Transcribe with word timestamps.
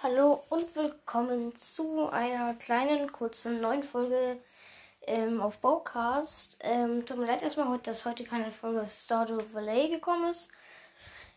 Hallo 0.00 0.44
und 0.48 0.76
willkommen 0.76 1.56
zu 1.56 2.08
einer 2.08 2.54
kleinen, 2.54 3.10
kurzen 3.10 3.60
neuen 3.60 3.82
Folge 3.82 4.38
ähm, 5.02 5.40
auf 5.40 5.58
Bowcast. 5.58 6.56
Ähm, 6.60 7.04
tut 7.04 7.18
mir 7.18 7.26
leid 7.26 7.42
erstmal, 7.42 7.76
dass 7.80 8.04
heute 8.04 8.22
keine 8.22 8.52
Folge 8.52 8.86
Stardew 8.88 9.42
Valley 9.52 9.88
gekommen 9.88 10.30
ist. 10.30 10.52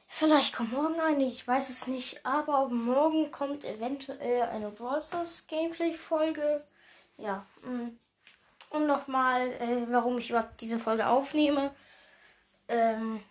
Vielleicht 0.08 0.54
kommt 0.54 0.74
morgen 0.74 1.00
eine, 1.00 1.24
ich 1.26 1.48
weiß 1.48 1.70
es 1.70 1.88
nicht, 1.88 2.24
aber 2.24 2.70
morgen 2.70 3.32
kommt 3.32 3.66
eventuell 3.66 4.44
eine 4.44 4.70
Brawlstars 4.70 5.48
Gameplay-Folge. 5.48 6.64
Ja, 7.18 7.48
mm. 7.64 7.98
und 8.70 8.86
nochmal, 8.86 9.54
äh, 9.54 9.88
warum 9.90 10.20
ich 10.20 10.30
überhaupt 10.30 10.62
diese 10.62 10.78
Folge 10.78 11.08
aufnehme. 11.08 11.74
Ähm, 12.68 13.24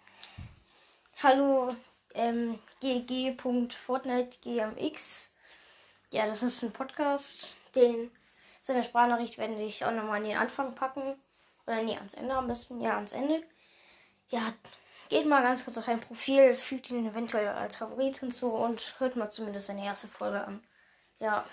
hallo, 1.23 1.77
ähm, 2.15 2.59
gg.fortnitegmx. 2.81 5.35
Ja, 6.13 6.27
das 6.27 6.43
ist 6.43 6.63
ein 6.63 6.73
Podcast, 6.73 7.61
den 7.75 8.11
seine 8.61 8.85
Sprachnachricht 8.85 9.39
werde 9.39 9.61
ich 9.63 9.85
auch 9.85 9.93
nochmal 9.93 10.19
an 10.19 10.25
den 10.25 10.37
Anfang 10.37 10.75
packen. 10.75 11.17
Oder 11.67 11.83
nee, 11.83 11.97
ans 11.97 12.15
Ende 12.15 12.35
am 12.35 12.47
besten. 12.47 12.81
Ja, 12.81 12.97
ans 12.97 13.13
Ende. 13.13 13.43
Ja, 14.29 14.53
geht 15.09 15.27
mal 15.27 15.43
ganz 15.43 15.65
kurz 15.65 15.79
auf 15.79 15.85
sein 15.85 16.01
Profil, 16.01 16.55
fügt 16.55 16.91
ihn 16.91 17.09
eventuell 17.09 17.49
als 17.49 17.77
Favorit 17.77 18.19
hinzu 18.19 18.53
und 18.53 18.95
hört 18.99 19.17
mal 19.17 19.31
zumindest 19.31 19.67
seine 19.67 19.85
erste 19.85 20.09
Folge 20.09 20.45
an. 20.45 20.63
Ja. 21.19 21.45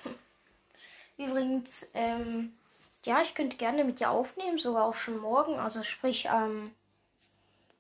Übrigens, 1.18 1.90
ähm, 1.94 2.54
ja, 3.06 3.22
ich 3.22 3.34
könnte 3.34 3.58
gerne 3.58 3.84
mit 3.84 4.00
dir 4.00 4.12
aufnehmen, 4.12 4.58
sogar 4.58 4.86
auch 4.86 4.96
schon 4.96 5.18
morgen. 5.18 5.60
Also 5.60 5.84
sprich 5.84 6.28
ähm, 6.32 6.74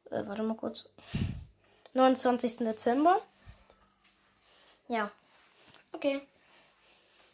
äh, 0.10 0.26
warte 0.26 0.44
mal 0.44 0.56
kurz, 0.56 0.90
29. 1.98 2.60
Dezember. 2.60 3.22
Ja. 4.88 5.12
Okay. 5.92 6.22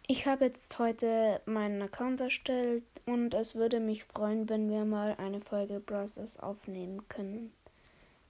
ich 0.07 0.27
habe 0.27 0.47
jetzt 0.47 0.79
heute 0.79 1.41
meinen 1.47 1.81
Account 1.83 2.21
erstellt 2.21 2.85
und 3.07 3.35
es 3.35 3.55
würde 3.55 3.81
mich 3.81 4.05
freuen, 4.05 4.49
wenn 4.49 4.69
wir 4.71 4.85
mal 4.85 5.15
eine 5.19 5.41
Folge 5.41 5.81
Browsers 5.81 6.39
aufnehmen 6.39 7.09
können. 7.09 7.53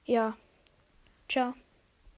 Ja, 0.05 0.37
ciao. 1.29 1.55